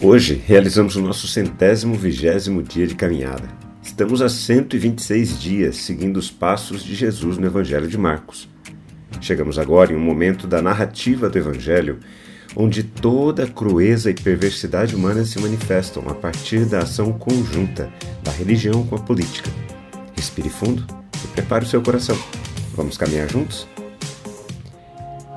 [0.00, 3.48] Hoje realizamos o nosso centésimo vigésimo dia de caminhada.
[3.82, 8.48] Estamos a 126 dias seguindo os passos de Jesus no Evangelho de Marcos.
[9.20, 12.00] Chegamos agora em um momento da narrativa do Evangelho
[12.56, 17.90] onde toda a crueza e perversidade humana se manifestam a partir da ação conjunta
[18.22, 19.50] da religião com a política.
[20.16, 20.84] Respire fundo
[21.24, 22.16] e prepare o seu coração.
[22.74, 23.66] Vamos caminhar juntos?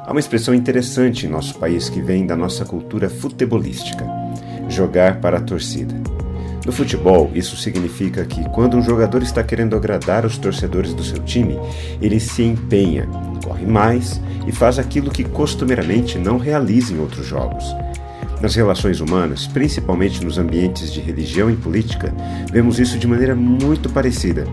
[0.06, 4.06] Há uma expressão interessante em nosso país que vem da nossa cultura futebolística:
[4.78, 5.96] jogar para a torcida.
[6.66, 11.18] No futebol, isso significa que quando um jogador está querendo agradar os torcedores do seu
[11.20, 11.58] time,
[12.02, 13.08] ele se empenha,
[13.44, 17.64] corre mais e faz aquilo que costumeiramente não realiza em outros jogos.
[18.42, 22.14] Nas relações humanas, principalmente nos ambientes de religião e política,
[22.52, 24.46] vemos isso de maneira muito parecida.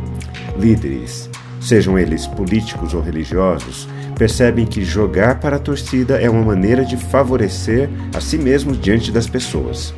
[0.58, 1.28] Líderes,
[1.60, 3.86] sejam eles políticos ou religiosos,
[4.16, 9.10] percebem que jogar para a torcida é uma maneira de favorecer a si mesmos diante
[9.10, 9.92] das pessoas.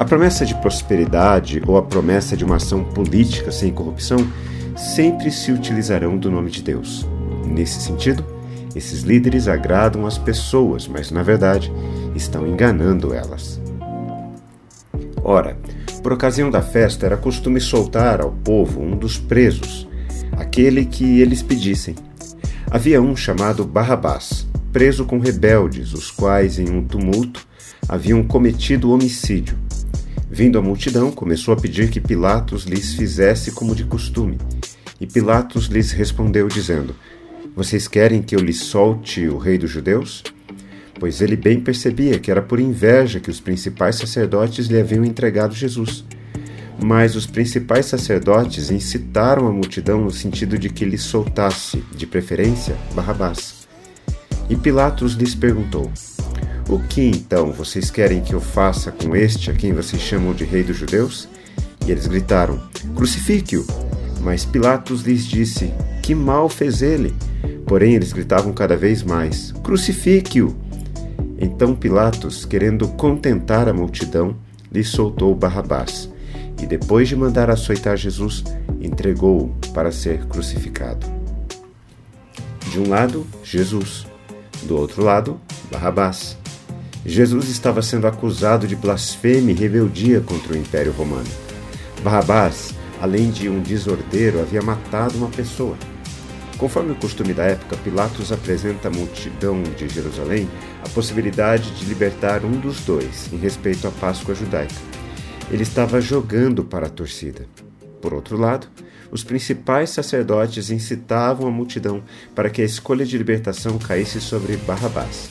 [0.00, 4.26] A promessa de prosperidade ou a promessa de uma ação política sem corrupção
[4.74, 7.06] sempre se utilizarão do nome de Deus.
[7.44, 8.24] Nesse sentido,
[8.74, 11.70] esses líderes agradam as pessoas, mas na verdade
[12.14, 13.60] estão enganando elas.
[15.22, 15.58] Ora,
[16.02, 19.86] por ocasião da festa era costume soltar ao povo um dos presos,
[20.32, 21.94] aquele que eles pedissem.
[22.70, 27.46] Havia um chamado Barrabás, preso com rebeldes, os quais, em um tumulto,
[27.86, 29.58] haviam cometido homicídio.
[30.32, 34.38] Vindo a multidão, começou a pedir que Pilatos lhes fizesse como de costume.
[35.00, 36.94] E Pilatos lhes respondeu, dizendo:
[37.56, 40.22] Vocês querem que eu lhes solte o rei dos judeus?
[41.00, 45.52] Pois ele bem percebia que era por inveja que os principais sacerdotes lhe haviam entregado
[45.52, 46.04] Jesus.
[46.80, 52.76] Mas os principais sacerdotes incitaram a multidão no sentido de que lhe soltasse, de preferência,
[52.94, 53.66] Barrabás.
[54.48, 55.90] E Pilatos lhes perguntou:
[56.70, 60.44] o que então vocês querem que eu faça com este a quem vocês chamam de
[60.44, 61.28] rei dos judeus?
[61.84, 62.60] E eles gritaram:
[62.94, 63.66] Crucifique-o!
[64.20, 67.12] Mas Pilatos lhes disse: Que mal fez ele?
[67.66, 70.54] Porém eles gritavam cada vez mais: Crucifique-o!
[71.38, 74.36] Então Pilatos, querendo contentar a multidão,
[74.70, 76.08] lhe soltou Barrabás,
[76.62, 78.44] e depois de mandar açoitar Jesus,
[78.80, 81.04] entregou-o para ser crucificado.
[82.70, 84.06] De um lado, Jesus,
[84.64, 85.40] do outro lado,
[85.72, 86.39] Barrabás.
[87.04, 91.28] Jesus estava sendo acusado de blasfêmia e rebeldia contra o Império Romano.
[92.02, 95.76] Barrabás, além de um desordeiro, havia matado uma pessoa.
[96.58, 100.46] Conforme o costume da época, Pilatos apresenta à multidão de Jerusalém
[100.84, 104.74] a possibilidade de libertar um dos dois em respeito à Páscoa judaica.
[105.50, 107.46] Ele estava jogando para a torcida.
[108.02, 108.68] Por outro lado,
[109.10, 112.02] os principais sacerdotes incitavam a multidão
[112.34, 115.30] para que a escolha de libertação caísse sobre Barrabás.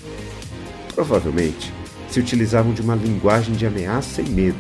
[0.99, 1.73] Provavelmente
[2.09, 4.59] se utilizavam de uma linguagem de ameaça e medo.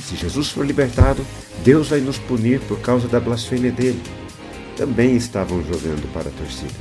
[0.00, 1.26] Se Jesus for libertado,
[1.64, 4.00] Deus vai nos punir por causa da blasfêmia dele.
[4.76, 6.72] Também estavam jogando para a torcida.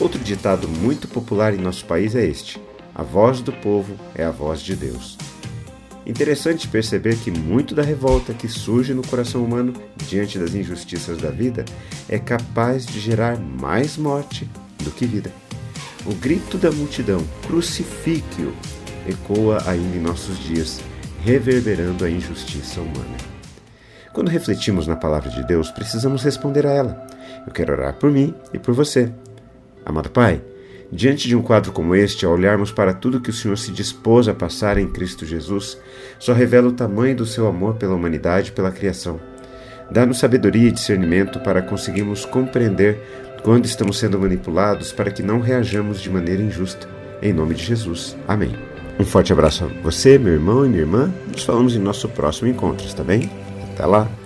[0.00, 2.58] Outro ditado muito popular em nosso país é este:
[2.94, 5.18] A voz do povo é a voz de Deus.
[6.06, 9.74] Interessante perceber que muito da revolta que surge no coração humano
[10.08, 11.66] diante das injustiças da vida
[12.08, 14.48] é capaz de gerar mais morte
[14.82, 15.30] do que vida.
[16.06, 18.54] O grito da multidão, crucifique-o,
[19.06, 20.80] ecoa ainda em nossos dias,
[21.22, 23.16] reverberando a injustiça humana.
[24.10, 27.06] Quando refletimos na palavra de Deus, precisamos responder a ela.
[27.46, 29.12] Eu quero orar por mim e por você.
[29.84, 30.42] Amado Pai,
[30.90, 34.26] diante de um quadro como este, ao olharmos para tudo que o Senhor se dispôs
[34.26, 35.76] a passar em Cristo Jesus,
[36.18, 39.20] só revela o tamanho do seu amor pela humanidade e pela criação.
[39.90, 46.00] Dá-nos sabedoria e discernimento para conseguirmos compreender quando estamos sendo manipulados para que não reajamos
[46.00, 46.88] de maneira injusta.
[47.22, 48.16] Em nome de Jesus.
[48.26, 48.54] Amém.
[48.98, 51.12] Um forte abraço a você, meu irmão e minha irmã.
[51.32, 53.30] Nos falamos em nosso próximo encontro, está bem?
[53.72, 54.19] Até lá!